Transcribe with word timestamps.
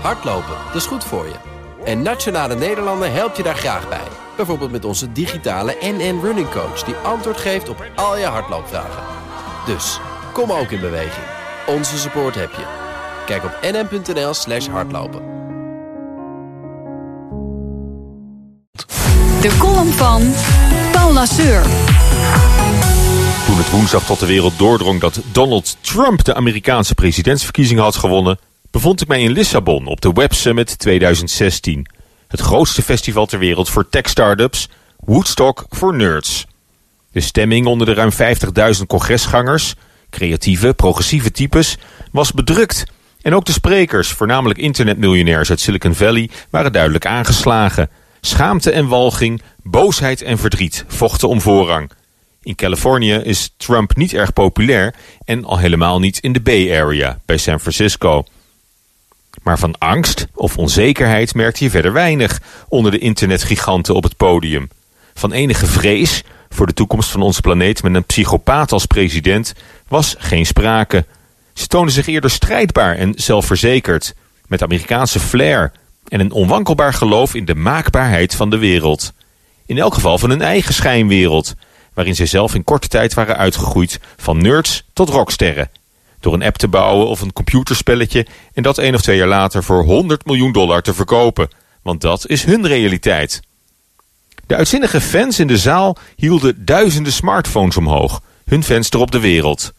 Hardlopen, 0.00 0.56
dat 0.66 0.74
is 0.74 0.86
goed 0.86 1.04
voor 1.04 1.24
je. 1.24 1.34
En 1.84 2.02
Nationale 2.02 2.54
Nederlanden 2.54 3.12
helpt 3.12 3.36
je 3.36 3.42
daar 3.42 3.56
graag 3.56 3.88
bij. 3.88 4.08
Bijvoorbeeld 4.36 4.70
met 4.70 4.84
onze 4.84 5.12
digitale 5.12 5.76
NN 5.80 6.20
Running 6.22 6.50
Coach... 6.50 6.82
die 6.82 6.94
antwoord 6.94 7.36
geeft 7.36 7.68
op 7.68 7.84
al 7.94 8.18
je 8.18 8.24
hardloopvragen. 8.24 9.02
Dus, 9.66 10.00
kom 10.32 10.52
ook 10.52 10.70
in 10.70 10.80
beweging. 10.80 11.26
Onze 11.66 11.98
support 11.98 12.34
heb 12.34 12.50
je. 12.50 12.64
Kijk 13.26 13.44
op 13.44 13.58
nn.nl 13.62 14.34
slash 14.34 14.66
hardlopen. 14.66 15.22
De 19.40 19.56
column 19.58 19.92
van 19.92 20.32
Paul 20.92 21.12
Lasseur. 21.12 21.62
Toen 23.46 23.56
het 23.56 23.70
woensdag 23.70 24.04
tot 24.04 24.20
de 24.20 24.26
wereld 24.26 24.58
doordrong 24.58 25.00
dat 25.00 25.20
Donald 25.32 25.76
Trump 25.80 26.24
de 26.24 26.34
Amerikaanse 26.34 26.94
presidentsverkiezingen 26.94 27.82
had 27.82 27.96
gewonnen, 27.96 28.38
bevond 28.76 29.00
ik 29.00 29.08
mij 29.08 29.22
in 29.22 29.30
Lissabon 29.30 29.86
op 29.86 30.00
de 30.00 30.12
Web 30.12 30.32
Summit 30.32 30.78
2016. 30.78 31.86
Het 32.28 32.40
grootste 32.40 32.82
festival 32.82 33.26
ter 33.26 33.38
wereld 33.38 33.68
voor 33.68 33.88
tech-startups, 33.88 34.68
Woodstock 34.98 35.66
voor 35.68 35.94
Nerds. 35.94 36.46
De 37.12 37.20
stemming 37.20 37.66
onder 37.66 37.86
de 37.86 37.94
ruim 37.94 38.10
50.000 38.76 38.82
congresgangers, 38.86 39.74
creatieve, 40.10 40.74
progressieve 40.74 41.30
types, 41.30 41.78
was 42.12 42.32
bedrukt. 42.32 42.84
En 43.22 43.34
ook 43.34 43.44
de 43.44 43.52
sprekers, 43.52 44.08
voornamelijk 44.08 44.58
internetmiljonairs 44.58 45.50
uit 45.50 45.60
Silicon 45.60 45.94
Valley, 45.94 46.30
waren 46.50 46.72
duidelijk 46.72 47.06
aangeslagen. 47.06 47.90
Schaamte 48.20 48.70
en 48.70 48.88
walging, 48.88 49.42
boosheid 49.62 50.22
en 50.22 50.38
verdriet 50.38 50.84
vochten 50.88 51.28
om 51.28 51.40
voorrang. 51.40 51.90
In 52.42 52.54
Californië 52.54 53.14
is 53.14 53.54
Trump 53.56 53.96
niet 53.96 54.12
erg 54.12 54.32
populair 54.32 54.94
en 55.24 55.44
al 55.44 55.58
helemaal 55.58 55.98
niet 55.98 56.18
in 56.18 56.32
de 56.32 56.40
Bay 56.40 56.80
Area 56.80 57.18
bij 57.24 57.36
San 57.36 57.60
Francisco. 57.60 58.24
Maar 59.42 59.58
van 59.58 59.78
angst 59.78 60.26
of 60.34 60.58
onzekerheid 60.58 61.34
merkte 61.34 61.64
je 61.64 61.70
verder 61.70 61.92
weinig 61.92 62.40
onder 62.68 62.90
de 62.90 62.98
internetgiganten 62.98 63.94
op 63.94 64.02
het 64.02 64.16
podium. 64.16 64.68
Van 65.14 65.32
enige 65.32 65.66
vrees 65.66 66.22
voor 66.48 66.66
de 66.66 66.72
toekomst 66.72 67.10
van 67.10 67.22
onze 67.22 67.40
planeet 67.40 67.82
met 67.82 67.94
een 67.94 68.04
psychopaat 68.04 68.72
als 68.72 68.86
president 68.86 69.54
was 69.88 70.14
geen 70.18 70.46
sprake. 70.46 71.04
Ze 71.52 71.66
toonden 71.66 71.94
zich 71.94 72.06
eerder 72.06 72.30
strijdbaar 72.30 72.96
en 72.96 73.12
zelfverzekerd, 73.16 74.14
met 74.46 74.62
Amerikaanse 74.62 75.20
flair 75.20 75.72
en 76.08 76.20
een 76.20 76.32
onwankelbaar 76.32 76.94
geloof 76.94 77.34
in 77.34 77.44
de 77.44 77.54
maakbaarheid 77.54 78.34
van 78.34 78.50
de 78.50 78.58
wereld. 78.58 79.12
In 79.66 79.78
elk 79.78 79.94
geval 79.94 80.18
van 80.18 80.30
hun 80.30 80.42
eigen 80.42 80.74
schijnwereld, 80.74 81.54
waarin 81.94 82.14
zij 82.14 82.26
zelf 82.26 82.54
in 82.54 82.64
korte 82.64 82.88
tijd 82.88 83.14
waren 83.14 83.36
uitgegroeid 83.36 84.00
van 84.16 84.42
nerds 84.42 84.84
tot 84.92 85.08
rocksterren. 85.08 85.70
Door 86.26 86.34
een 86.34 86.42
app 86.42 86.56
te 86.56 86.68
bouwen 86.68 87.06
of 87.06 87.20
een 87.20 87.32
computerspelletje 87.32 88.26
en 88.52 88.62
dat 88.62 88.78
één 88.78 88.94
of 88.94 89.02
twee 89.02 89.16
jaar 89.16 89.28
later 89.28 89.64
voor 89.64 89.84
100 89.84 90.26
miljoen 90.26 90.52
dollar 90.52 90.82
te 90.82 90.94
verkopen, 90.94 91.48
want 91.82 92.00
dat 92.00 92.28
is 92.28 92.44
hun 92.44 92.66
realiteit. 92.66 93.40
De 94.46 94.56
uitzinnige 94.56 95.00
fans 95.00 95.38
in 95.38 95.46
de 95.46 95.58
zaal 95.58 95.96
hielden 96.16 96.64
duizenden 96.64 97.12
smartphones 97.12 97.76
omhoog, 97.76 98.22
hun 98.44 98.62
venster 98.62 99.00
op 99.00 99.10
de 99.10 99.20
wereld. 99.20 99.72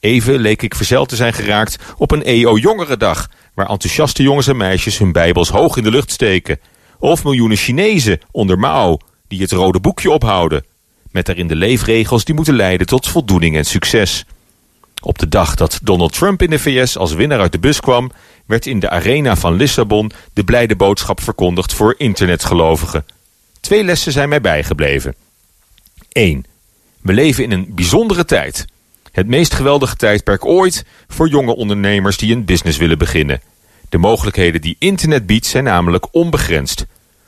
Even 0.00 0.38
leek 0.38 0.62
ik 0.62 0.74
verzeld 0.74 1.08
te 1.08 1.16
zijn 1.16 1.32
geraakt 1.32 1.78
op 1.96 2.10
een 2.10 2.24
EO-jongerendag, 2.24 3.30
waar 3.54 3.70
enthousiaste 3.70 4.22
jongens 4.22 4.46
en 4.46 4.56
meisjes 4.56 4.98
hun 4.98 5.12
bijbels 5.12 5.48
hoog 5.48 5.76
in 5.76 5.82
de 5.82 5.90
lucht 5.90 6.10
steken. 6.10 6.60
Of 6.98 7.24
miljoenen 7.24 7.56
Chinezen 7.56 8.20
onder 8.30 8.58
Mao, 8.58 8.98
die 9.28 9.40
het 9.40 9.52
rode 9.52 9.80
boekje 9.80 10.10
ophouden. 10.10 10.64
Met 11.10 11.26
daarin 11.26 11.46
de 11.46 11.56
leefregels 11.56 12.24
die 12.24 12.34
moeten 12.34 12.56
leiden 12.56 12.86
tot 12.86 13.08
voldoening 13.08 13.56
en 13.56 13.64
succes. 13.64 14.24
Op 15.04 15.18
de 15.18 15.28
dag 15.28 15.54
dat 15.54 15.80
Donald 15.82 16.12
Trump 16.12 16.42
in 16.42 16.50
de 16.50 16.58
VS 16.58 16.96
als 16.96 17.12
winnaar 17.12 17.40
uit 17.40 17.52
de 17.52 17.58
bus 17.58 17.80
kwam... 17.80 18.12
werd 18.46 18.66
in 18.66 18.80
de 18.80 18.90
arena 18.90 19.36
van 19.36 19.54
Lissabon 19.54 20.12
de 20.32 20.44
blijde 20.44 20.76
boodschap 20.76 21.20
verkondigd 21.20 21.74
voor 21.74 21.94
internetgelovigen. 21.98 23.06
Twee 23.60 23.84
lessen 23.84 24.12
zijn 24.12 24.28
mij 24.28 24.40
bijgebleven. 24.40 25.14
1. 26.12 26.44
We 27.00 27.12
leven 27.12 27.44
in 27.44 27.52
een 27.52 27.66
bijzondere 27.68 28.24
tijd. 28.24 28.64
Het 29.12 29.26
meest 29.26 29.54
geweldige 29.54 29.96
tijdperk 29.96 30.44
ooit 30.44 30.84
voor 31.08 31.28
jonge 31.28 31.56
ondernemers 31.56 32.16
die 32.16 32.34
een 32.34 32.44
business 32.44 32.78
willen 32.78 32.98
beginnen. 32.98 33.40
De 33.88 33.98
mogelijkheden 33.98 34.60
die 34.60 34.76
internet 34.78 35.26
biedt 35.26 35.46
zijn 35.46 35.64
namelijk 35.64 36.06
onbegrensd. 36.10 36.86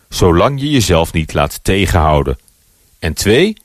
Zolang 0.09 0.61
je 0.61 0.71
jezelf 0.71 1.13
niet 1.13 1.33
laat 1.33 1.61
tegenhouden. 1.63 2.39
En 2.99 3.15
2. 3.15 3.57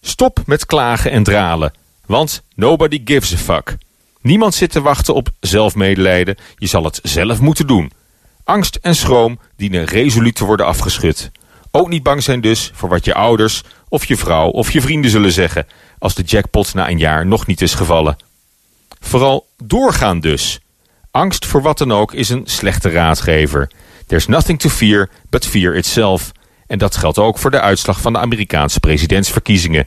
Stop 0.00 0.42
met 0.46 0.66
klagen 0.66 1.10
en 1.10 1.22
dralen. 1.22 1.72
Want 2.06 2.42
nobody 2.54 3.00
gives 3.04 3.32
a 3.34 3.36
fuck. 3.36 3.76
Niemand 4.20 4.54
zit 4.54 4.70
te 4.70 4.80
wachten 4.80 5.14
op 5.14 5.28
zelfmedelijden. 5.40 6.36
Je 6.56 6.66
zal 6.66 6.84
het 6.84 7.00
zelf 7.02 7.40
moeten 7.40 7.66
doen. 7.66 7.92
Angst 8.44 8.78
en 8.82 8.94
schroom 8.94 9.38
dienen 9.56 9.84
resoluut 9.84 10.34
te 10.34 10.44
worden 10.44 10.66
afgeschud. 10.66 11.30
Ook 11.70 11.88
niet 11.88 12.02
bang 12.02 12.22
zijn 12.22 12.40
dus 12.40 12.70
voor 12.74 12.88
wat 12.88 13.04
je 13.04 13.14
ouders 13.14 13.62
of 13.88 14.04
je 14.04 14.16
vrouw 14.16 14.48
of 14.48 14.70
je 14.70 14.80
vrienden 14.80 15.10
zullen 15.10 15.32
zeggen... 15.32 15.66
als 15.98 16.14
de 16.14 16.22
jackpot 16.22 16.74
na 16.74 16.88
een 16.88 16.98
jaar 16.98 17.26
nog 17.26 17.46
niet 17.46 17.60
is 17.60 17.74
gevallen. 17.74 18.16
Vooral 19.00 19.46
doorgaan 19.62 20.20
dus. 20.20 20.60
Angst 21.10 21.46
voor 21.46 21.62
wat 21.62 21.78
dan 21.78 21.92
ook 21.92 22.12
is 22.14 22.28
een 22.28 22.42
slechte 22.44 22.90
raadgever. 22.90 23.70
There's 24.06 24.26
nothing 24.26 24.58
to 24.60 24.68
fear 24.68 25.08
but 25.30 25.46
fear 25.46 25.74
itself. 25.74 26.32
En 26.66 26.78
dat 26.78 26.96
geldt 26.96 27.18
ook 27.18 27.38
voor 27.38 27.50
de 27.50 27.60
uitslag 27.60 28.00
van 28.00 28.12
de 28.12 28.18
Amerikaanse 28.18 28.80
presidentsverkiezingen. 28.80 29.86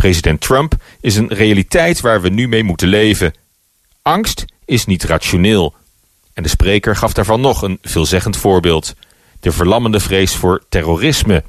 President 0.00 0.40
Trump 0.40 0.74
is 1.00 1.16
een 1.16 1.28
realiteit 1.28 2.00
waar 2.00 2.20
we 2.20 2.28
nu 2.28 2.48
mee 2.48 2.64
moeten 2.64 2.88
leven. 2.88 3.34
Angst 4.02 4.44
is 4.64 4.86
niet 4.86 5.04
rationeel. 5.04 5.74
En 6.34 6.42
de 6.42 6.48
spreker 6.48 6.96
gaf 6.96 7.12
daarvan 7.12 7.40
nog 7.40 7.62
een 7.62 7.78
veelzeggend 7.82 8.36
voorbeeld. 8.36 8.94
De 9.40 9.52
verlammende 9.52 10.00
vrees 10.00 10.34
voor 10.34 10.62
terrorisme. 10.68 11.42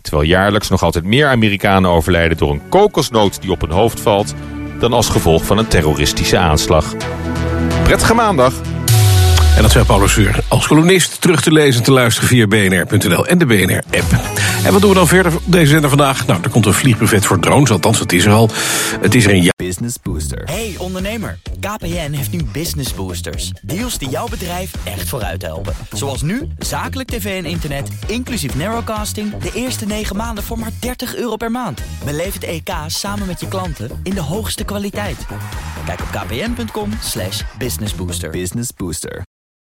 Terwijl 0.00 0.28
jaarlijks 0.28 0.68
nog 0.68 0.82
altijd 0.82 1.04
meer 1.04 1.28
Amerikanen 1.28 1.90
overlijden 1.90 2.36
door 2.36 2.50
een 2.50 2.68
kokosnoot 2.68 3.40
die 3.40 3.50
op 3.50 3.60
hun 3.60 3.70
hoofd 3.70 4.00
valt... 4.00 4.34
dan 4.80 4.92
als 4.92 5.08
gevolg 5.08 5.44
van 5.44 5.58
een 5.58 5.68
terroristische 5.68 6.38
aanslag. 6.38 6.94
Prettige 7.82 8.14
maandag! 8.14 8.54
En 9.56 9.62
dat 9.62 9.70
zei 9.70 9.84
Paulus 9.84 10.12
Vuur. 10.12 10.41
Als 10.62 10.70
columnist 10.70 11.20
terug 11.20 11.42
te 11.42 11.52
lezen 11.52 11.78
en 11.78 11.82
te 11.82 11.92
luisteren 11.92 12.28
via 12.28 12.46
bnr.nl 12.46 13.26
en 13.26 13.38
de 13.38 13.46
BNR-app. 13.46 14.12
En 14.64 14.72
wat 14.72 14.80
doen 14.80 14.90
we 14.90 14.96
dan 14.96 15.08
verder 15.08 15.34
op 15.34 15.42
deze 15.44 15.66
zender 15.66 15.88
vandaag? 15.88 16.26
Nou, 16.26 16.42
er 16.42 16.50
komt 16.50 16.66
een 16.66 16.74
vliegbuffet 16.74 17.26
voor 17.26 17.38
drones, 17.38 17.70
althans 17.70 17.98
het 17.98 18.12
is 18.12 18.24
er 18.24 18.32
al. 18.32 18.50
Het 19.00 19.14
is 19.14 19.24
er 19.24 19.34
een 19.34 19.50
Business 19.56 19.96
Booster. 20.02 20.42
Hey 20.44 20.74
ondernemer, 20.78 21.38
KPN 21.60 22.12
heeft 22.12 22.32
nu 22.32 22.44
Business 22.52 22.94
Boosters. 22.94 23.52
Deals 23.62 23.98
die 23.98 24.08
jouw 24.08 24.28
bedrijf 24.28 24.70
echt 24.84 25.08
vooruit 25.08 25.42
helpen. 25.42 25.74
Zoals 25.92 26.22
nu, 26.22 26.48
zakelijk 26.58 27.08
tv 27.08 27.44
en 27.44 27.50
internet, 27.50 27.88
inclusief 28.06 28.54
narrowcasting... 28.54 29.36
de 29.36 29.50
eerste 29.54 29.86
9 29.86 30.16
maanden 30.16 30.44
voor 30.44 30.58
maar 30.58 30.72
30 30.80 31.16
euro 31.16 31.36
per 31.36 31.50
maand. 31.50 31.80
Beleef 32.04 32.34
het 32.34 32.44
EK 32.44 32.70
samen 32.86 33.26
met 33.26 33.40
je 33.40 33.48
klanten 33.48 34.00
in 34.02 34.14
de 34.14 34.20
hoogste 34.20 34.64
kwaliteit. 34.64 35.26
Kijk 35.86 36.00
op 36.00 36.08
kpn.com 36.10 36.90
businessbooster. 37.58 38.30
Business 38.30 38.70
Booster. 38.76 39.22